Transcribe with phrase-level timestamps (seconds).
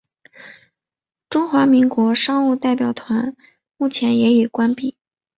[1.29, 3.35] 中华民国商务代表团
[3.77, 4.97] 目前也已关闭。